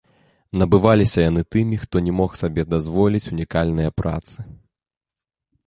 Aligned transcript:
Набываліся 0.61 1.19
яны 1.25 1.41
тымі, 1.55 1.77
хто 1.83 1.95
не 2.07 2.13
мог 2.21 2.31
сабе 2.41 2.61
дазволіць 2.73 3.23
унікальныя 3.35 3.89
працы. 4.03 4.37